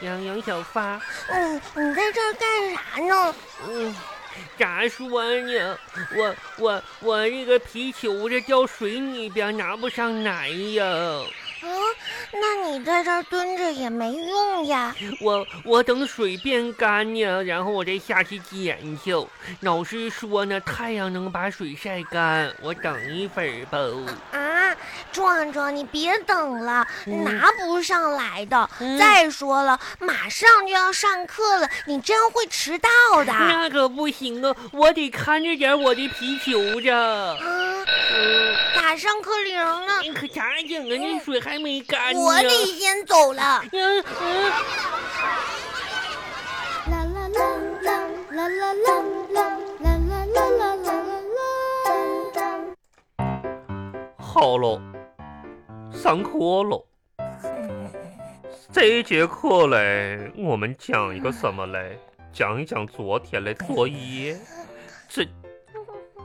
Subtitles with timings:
[0.00, 3.34] 杨杨小发，嗯，你在这儿干啥呢？
[3.68, 3.94] 嗯，
[4.58, 5.78] 咋说呢？
[6.16, 10.84] 我我我这个皮球这掉水里边，拿不上来呀。
[11.64, 11.68] 啊，
[12.30, 14.94] 那你在这儿蹲着也没用呀。
[15.22, 19.14] 我我等水变干呢，然后我再下去捡去。
[19.60, 23.78] 老师说呢，太阳能把水晒干，我等一会儿吧。
[24.32, 24.43] 啊，
[25.14, 28.68] 壮壮，你别等了，嗯拿不上来的。
[28.80, 32.90] 嗯再说了，马上就要上课了，你这样会迟到
[33.24, 33.26] 的。
[33.32, 36.92] 那可不行啊，我得看着点我的皮球着。
[36.94, 37.36] 啊，
[38.16, 40.96] 嗯，打上课铃呢，可咋整啊？
[40.98, 42.20] 那水还没干呢。
[42.20, 43.62] 我得先走了。
[43.72, 44.50] 嗯嗯。
[46.90, 47.38] 啦啦啦
[47.82, 47.92] 啦
[48.30, 49.46] 啦啦啦啦啦
[49.80, 49.96] 啦
[50.34, 51.44] 啦啦啦啦。
[54.18, 54.80] 好喽，
[56.04, 56.86] 上课了。
[58.70, 61.98] 这一节课嘞，我们讲一个什么嘞？
[62.30, 64.36] 讲一讲昨天的作业。
[65.08, 65.26] 这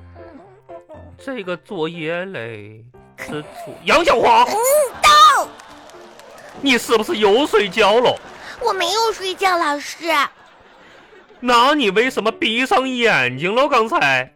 [1.18, 2.84] 这个作业嘞
[3.20, 4.44] 是作杨小花，
[5.02, 5.48] 到，
[6.60, 8.14] 你是不是又睡觉了？
[8.62, 10.10] 我没有睡觉，老师。
[11.40, 13.66] 那你为什么闭上眼睛了？
[13.70, 14.30] 刚才？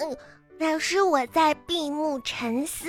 [0.00, 0.16] 嗯，
[0.60, 2.88] 老师，我在闭目沉思。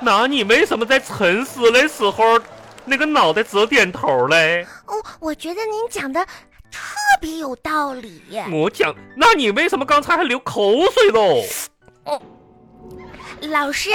[0.00, 2.40] 那你为什么在沉思的时候，
[2.86, 4.66] 那个脑袋直点头嘞？
[4.86, 6.80] 哦，我觉得您讲的特
[7.20, 8.22] 别有道理。
[8.50, 11.42] 我讲，那你为什么刚才还流口水喽？
[12.04, 12.22] 哦
[13.50, 13.90] 老师，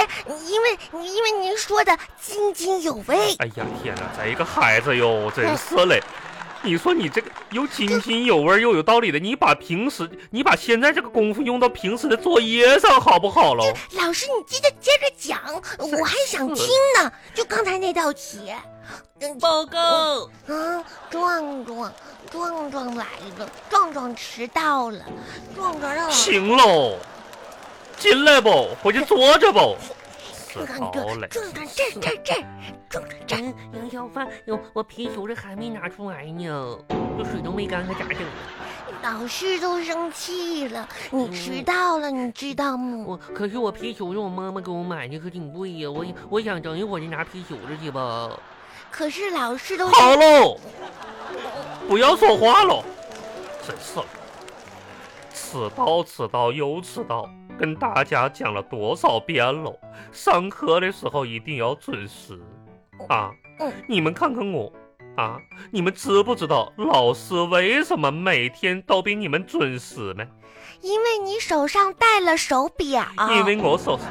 [0.46, 3.34] 因为因为您说的津津有味。
[3.38, 6.00] 哎呀天哪，这一个孩子哟，真是嘞！
[6.62, 13.64] 你说你这个又津津有味又有道理的，你把平时你把现在这个功夫用到平时的作业上好不好喽？
[13.92, 15.40] 老师，你接着接着讲，
[15.78, 16.66] 我还想听
[16.98, 17.10] 呢。
[17.34, 18.52] 就刚才那道题，
[19.20, 19.78] 嗯报告，
[20.46, 21.92] 啊，壮壮，
[22.30, 23.06] 壮壮来
[23.38, 25.00] 了，壮壮迟到了，
[25.56, 26.98] 壮壮让我行喽，
[27.98, 28.68] 进来不？
[28.82, 29.76] 回去坐着不？
[30.52, 31.28] 迟看到这嘞！
[31.28, 32.34] 壮壮这这这，
[32.88, 33.36] 壮壮这。
[33.36, 36.78] 嗯，杨小发，哟，我皮球这还没拿出来呢，
[37.16, 38.18] 这水都没干，可咋整？
[39.02, 43.04] 老师都生气了，你迟到了，你知道吗？
[43.06, 45.88] 我可是我皮球是，我妈妈给我买的，可挺贵呀。
[45.88, 48.28] 我我想等一会儿就拿皮球子去吧。
[48.90, 50.58] 可是老师都好喽，
[51.88, 52.82] 不要说话喽，
[53.64, 54.00] 真是
[55.32, 59.78] 迟到迟到又迟到，跟大家讲了多少遍了？
[60.12, 62.40] 上课的时候一定要准时
[63.06, 63.30] 啊！
[63.58, 64.72] 嗯你们看看我
[65.14, 65.38] 啊，
[65.70, 70.26] 你们知不知道老师为什么每天都比你们准时呢？
[70.80, 74.06] 因为你手上戴了手表，因为我手上，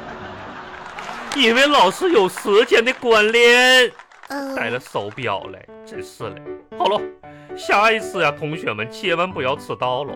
[1.34, 3.90] 因为老师有时间的观念。
[4.28, 6.40] 嗯戴了手表嘞，真是嘞。
[6.78, 7.00] 好了，
[7.56, 10.14] 下一次呀，同学们千万不要迟到了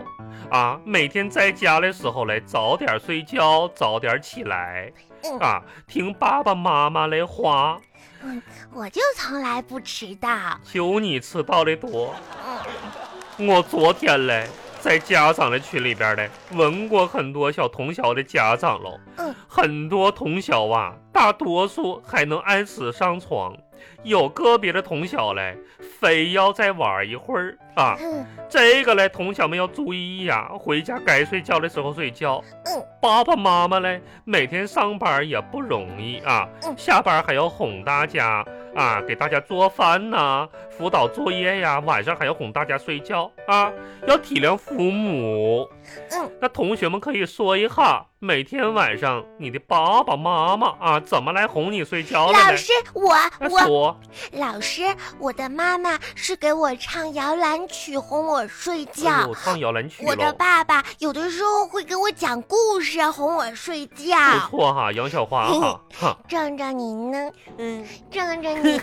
[0.49, 0.79] 啊！
[0.83, 4.91] 每天在家的时候嘞，早点睡觉，早点起来。
[5.23, 5.39] 嗯。
[5.39, 7.79] 啊，听爸爸妈妈的话。
[8.73, 10.29] 我就从来不迟到。
[10.63, 12.15] 就你迟到的多，
[13.37, 13.47] 嗯。
[13.47, 14.47] 我昨天嘞
[14.79, 19.35] 在家长的群里边嘞问过很多小同学的家长喽，嗯。
[19.47, 23.55] 很多同学啊，大多数还能按时上床，
[24.03, 25.57] 有个别的同学嘞
[25.99, 27.97] 非要再玩一会儿啊。
[27.99, 32.41] 嗯这个嘞，同学们要注意呀，回家该睡觉的时候睡觉。
[32.65, 38.45] 嗯，爸爸妈妈嘞，每天上班也不容易啊，嗯下班还要哄大家
[38.75, 43.73] 啊，给大家做饭呐、辅导作业呀，晚上还要哄大家睡觉啊，
[44.07, 45.67] 要体谅父母。
[46.11, 52.33] 嗯，那同学们可以说一下，每天晚上你的爸爸妈妈啊，怎么来哄你睡觉的？
[52.33, 53.15] 老师，我
[53.51, 53.99] 我说，
[54.31, 54.81] 老师，
[55.19, 59.27] 我的妈妈是给我唱摇篮曲哄我睡哎觉。
[59.27, 64.49] 呦，唱摇篮曲我的，爸爸有的时候会给我讲故事哄我睡觉不觉。
[64.49, 67.31] 错哈，杨小花哈， 哈，壮壮你呢？
[67.59, 67.85] 嗯。
[68.09, 68.81] 壮壮你，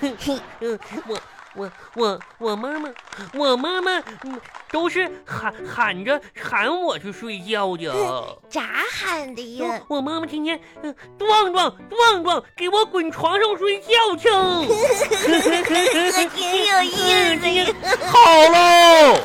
[0.60, 0.78] 嗯，
[1.08, 1.18] 我
[1.54, 2.88] 我我我妈妈，
[3.34, 4.40] 我妈妈嗯
[4.70, 7.92] 都是喊喊着喊我去睡觉的。
[8.48, 9.80] 咋喊的呀？
[9.88, 14.28] 我妈妈天天嗯壮壮壮壮，给我滚床上睡觉去。
[15.62, 17.66] 可挺有意思呀。
[18.10, 18.18] 好
[18.48, 19.20] 喽，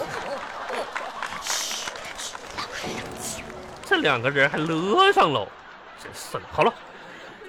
[3.86, 5.48] 这两个人还乐上喽，
[6.04, 6.42] 真是的。
[6.52, 6.74] 好了，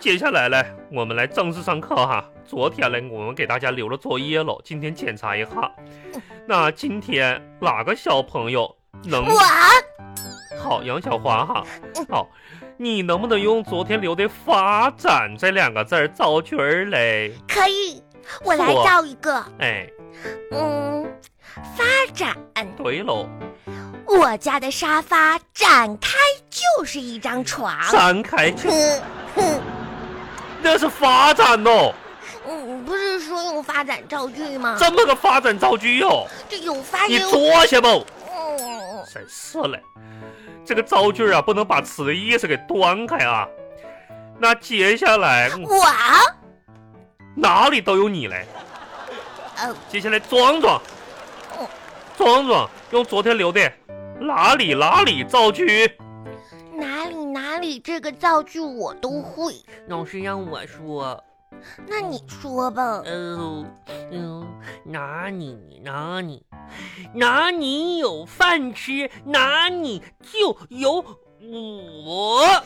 [0.00, 2.24] 接下来呢，我们来正式上课哈。
[2.46, 5.50] 昨天呢，我们给大家留了作业喽，今天检查一下。
[6.46, 8.74] 那今天哪个小朋友
[9.04, 9.38] 能我
[10.58, 11.64] 好杨小华哈？
[12.08, 12.28] 好，
[12.76, 17.32] 你能不能用昨天留的“发展”这两个字儿造句儿嘞？
[17.48, 18.02] 可以。
[18.44, 19.88] 我来造一个，哎，
[20.52, 21.04] 嗯，
[21.76, 21.84] 发
[22.14, 22.36] 展。
[22.76, 23.26] 对喽，
[24.06, 26.10] 我家的沙发展开
[26.50, 27.74] 就是一张床。
[27.90, 28.68] 展开就
[30.60, 31.94] 那是发展哦，
[32.48, 34.76] 嗯，不是说用发展造句吗？
[34.78, 37.18] 这么个发展造句哟、这有发你。
[37.20, 37.88] 坐下吧。
[37.90, 39.80] 嗯，真是嘞，
[40.64, 43.46] 这个造句啊，不能把词的意思给断开啊。
[44.38, 45.84] 那接下来嗯我，
[47.34, 48.46] 哪里都有你嘞。
[49.56, 50.80] 呃，接下来壮壮
[51.56, 51.68] 哦，
[52.16, 53.72] 壮壮用昨天留的
[54.20, 55.90] 哪里哪里造句。
[57.78, 59.54] 这个造句我都会，
[59.86, 61.22] 老师让我说，
[61.86, 63.02] 那你说吧。
[63.04, 63.64] 呃，
[64.10, 64.46] 嗯，
[64.84, 66.44] 哪里哪里
[67.14, 71.04] 哪里有饭吃，哪里就有
[72.04, 72.44] 我。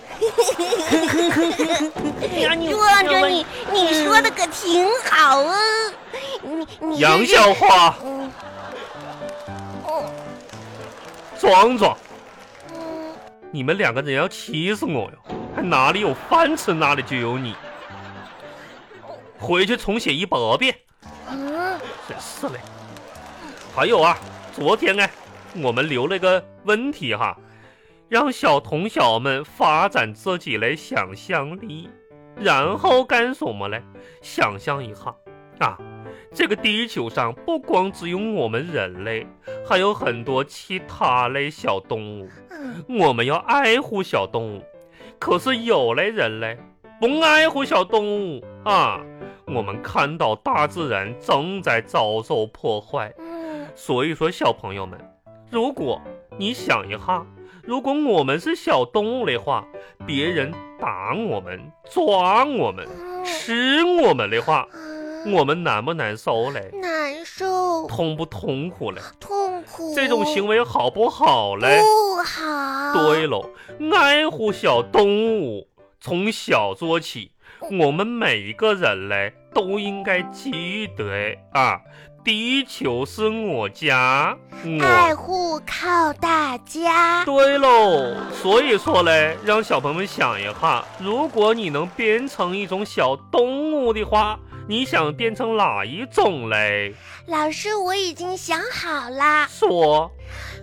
[2.41, 5.55] 哪里有壮壮，你你说的可挺好啊，
[6.43, 7.95] 你你这杨是小花，
[11.39, 12.12] 壮壮，嗯，
[13.55, 15.37] 你们两个人要气死我哟！
[15.55, 17.55] 还哪里有饭吃，哪里就有你。
[19.39, 20.75] 回去重写一百遍。
[21.29, 21.79] 嗯，
[22.09, 22.59] 真是嘞。
[23.77, 24.17] 还有啊，
[24.55, 25.07] 昨天呢，
[25.63, 27.37] 我们留了个问题哈，
[28.09, 31.91] 让小同小们发展自己的想象力，
[32.37, 33.83] 然后干什么嘞？
[34.23, 35.15] 想象一下
[35.59, 35.79] 啊，
[36.35, 39.27] 这个地球上不光只有我们人类，
[39.65, 42.29] 还有很多其他类小动物。
[42.51, 44.63] 嗯，我们要爱护小动物，
[45.19, 46.59] 可是有的人嘞
[47.01, 49.01] 不爱护小动物啊。
[49.47, 54.99] 我们看到大自然正在遭受破坏，嗯，所以说小朋友们，
[55.51, 56.01] 如果
[56.39, 57.27] 你想一下，
[57.63, 59.67] 如果我们是小动物的话，
[60.07, 61.61] 别人打我们、
[61.91, 66.71] 抓我们、嗯吃我们的话，嗯我们难不难受嘞？
[66.81, 69.01] 难受，痛不痛苦嘞？
[69.21, 69.42] 痛苦，
[69.95, 71.81] 这种行为好不好嘞？
[71.81, 72.93] 不好。
[72.95, 73.51] 对喽，
[73.95, 75.69] 爱护小动物，
[76.01, 77.33] 从小做起。
[77.81, 81.05] 我们每一个人嘞，都应该记得
[81.53, 81.81] 啊，
[82.25, 84.85] 地球是我家，我。
[84.85, 87.25] 爱护靠大家。
[87.25, 96.95] 对喽，所以说嘞，让小朋友们想一下，如果你能变成一种小动物的话，你想变成哪一种嘞？
[97.27, 99.47] 老师，我已经想好啦。
[99.49, 100.11] 说，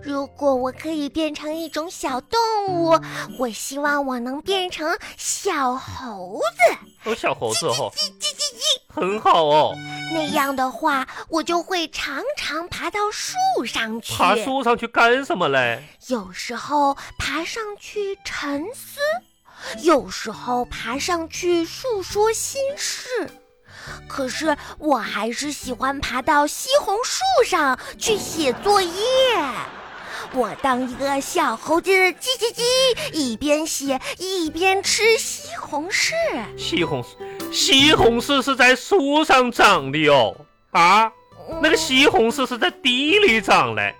[0.01, 2.99] 如果我可以变成一种小动物，
[3.37, 7.09] 我希望我能变成小猴子。
[7.09, 9.75] 哦，小猴子哦，叽叽叽叽，很好哦，
[10.13, 14.13] 那样的话，我就会常常爬到树上去。
[14.13, 15.83] 爬树上去干什么嘞？
[16.07, 18.99] 有时候爬上去沉思，
[19.83, 23.29] 有时候爬上去诉说心事。
[24.07, 28.91] 可是我还是喜欢爬到西红树上去写作业。
[30.33, 36.13] 我当一个小猴子，叽叽叽，一边写一边吃西红柿。
[36.55, 40.35] 西红柿，西红柿是在树上长的哦。
[40.71, 41.11] 啊，
[41.61, 43.93] 那个西红柿是在地里长的。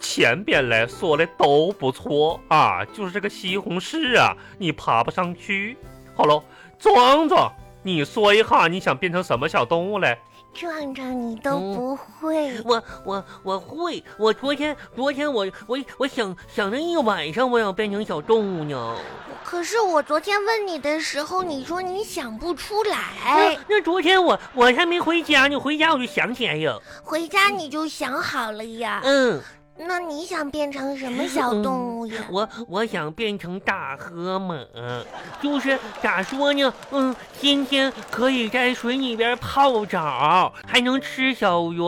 [0.00, 5.76] 前边来说的都不错啊，就是这个西红柿啊，你爬不上去。
[6.16, 6.42] 好了，
[6.78, 10.18] 壮壮，你说一下你想变成什么小动物嘞？
[10.54, 12.60] 壮壮，你都嗯不会。
[12.64, 18.96] 我我我会，我昨天昨天我我我想想了一晚上，我想变成小动物呢。
[19.44, 26.76] 可是我昨天问你的时候，你说你想不出来那，那昨天我我还没回家呢，回家我就想起来呀。
[27.02, 29.00] 回家你就想好了呀？
[29.04, 29.40] 嗯，
[29.80, 32.24] 那你想变成什么小动物呀？
[32.30, 34.56] 我我想变成大河马，
[35.40, 36.72] 就是咋说呢？
[36.90, 41.78] 嗯，天天可以在水里边泡澡，还能吃小鱼。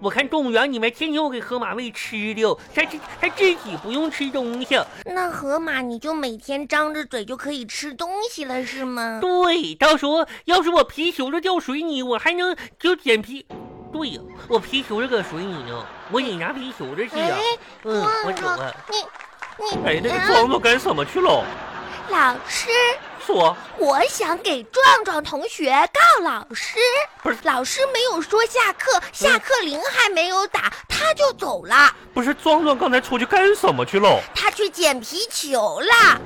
[0.00, 4.78] 我看动物园里面天天我给河马喂吃的，它自它自己不用吃东西。
[5.06, 9.18] 那河马你就每天张着嘴就可以吃东西了，是吗？
[9.20, 13.46] 对，到时候要是我皮球子掉水里，我还能就捡皮。
[13.92, 18.96] 对呀，我皮球子搁水里呢，我得拿皮球子去呀、哎，嗯，我走了。，你
[19.64, 21.44] 你哎，那个啊壮壮干什么去了？
[22.08, 22.68] 老师，
[23.24, 26.78] 说，我想给壮壮同学告老师。
[27.22, 34.20] 不是老师没有说下课，下课铃还没有打，他就走了，不是壮壮刚才出去干什么去了？
[34.34, 36.20] 他去捡皮球了。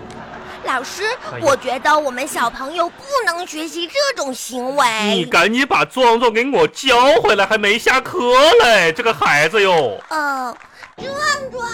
[0.64, 1.02] 老师，
[1.32, 4.86] 哎我觉得我们小朋友不能学习这种行为。
[5.14, 8.18] 你赶紧把壮壮给我交回来，还没下课
[8.62, 10.00] 嘞，这个孩子哟。
[10.08, 10.56] 呃，
[10.96, 11.10] 壮
[11.52, 11.70] 壮，